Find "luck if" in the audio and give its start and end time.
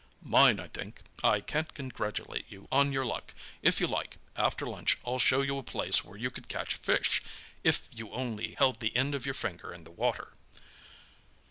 3.05-3.79